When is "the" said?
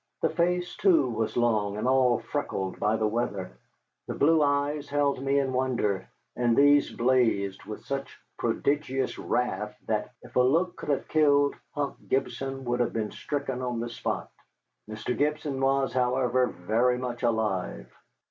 0.23-0.31, 2.95-3.05, 4.07-4.15, 13.79-13.89